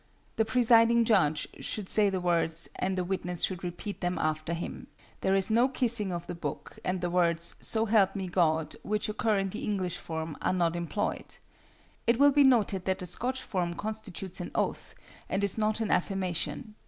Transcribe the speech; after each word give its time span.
The 0.37 0.45
presiding 0.45 1.05
judge 1.05 1.47
should 1.59 1.87
say 1.87 2.09
the 2.09 2.19
words, 2.19 2.67
and 2.75 2.97
the 2.97 3.03
witness 3.03 3.43
should 3.43 3.63
repeat 3.63 4.01
them 4.01 4.17
after 4.17 4.55
him. 4.55 4.87
There 5.19 5.35
is 5.35 5.51
no 5.51 5.67
kissing 5.69 6.11
of 6.11 6.25
the 6.25 6.33
book, 6.33 6.79
and 6.83 7.01
the 7.01 7.09
words 7.11 7.53
'So 7.61 7.85
help 7.85 8.15
me, 8.15 8.25
God,' 8.27 8.75
which 8.81 9.09
occur 9.09 9.37
in 9.37 9.49
the 9.49 9.63
English 9.63 9.97
form, 9.97 10.37
are 10.41 10.53
not 10.53 10.75
employed. 10.75 11.35
It 12.07 12.17
will 12.17 12.31
be 12.31 12.43
noted 12.43 12.85
that 12.85 12.97
the 12.97 13.05
Scotch 13.05 13.43
form 13.43 13.75
constitutes 13.75 14.41
an 14.41 14.49
oath, 14.55 14.95
and 15.29 15.43
is 15.43 15.55
not 15.55 15.81
an 15.81 15.91
affirmation. 15.91 16.73